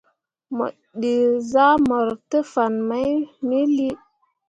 [0.55, 0.65] Mo
[0.99, 1.11] dǝ
[1.51, 3.11] zahmor te fan mai
[3.47, 3.95] me lii.